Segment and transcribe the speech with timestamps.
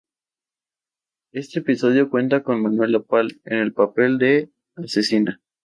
[1.31, 5.39] Este episodio cuenta con Manuela Pal, en el papel de asesina.